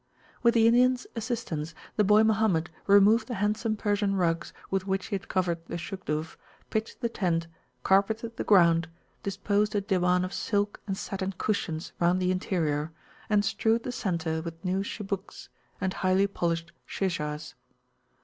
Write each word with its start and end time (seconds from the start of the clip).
With 0.41 0.55
the 0.55 0.65
Indians 0.65 1.05
assistance 1.15 1.75
the 1.95 2.03
boy 2.03 2.23
Mohammed 2.23 2.71
removed 2.87 3.27
the 3.27 3.35
handsome 3.35 3.75
Persian 3.77 4.15
rugs 4.15 4.51
with 4.71 4.87
which 4.87 5.05
he 5.05 5.13
had 5.15 5.27
covered 5.27 5.63
the 5.67 5.77
Shugduf, 5.77 6.39
pitched 6.71 7.01
the 7.01 7.07
tent, 7.07 7.45
carpeted 7.83 8.35
the 8.35 8.43
ground, 8.43 8.89
disposed 9.21 9.75
a 9.75 9.81
Diwan 9.81 10.25
of 10.25 10.33
silk 10.33 10.81
and 10.87 10.97
satin 10.97 11.35
cushions 11.37 11.93
round 11.99 12.19
the 12.19 12.31
interior, 12.31 12.91
and 13.29 13.45
strewed 13.45 13.83
the 13.83 13.91
centre 13.91 14.41
with 14.41 14.65
new 14.65 14.79
Chibuks, 14.81 15.49
and 15.79 15.93
highly 15.93 16.25
polished 16.25 16.71
Shishahs. 16.87 17.53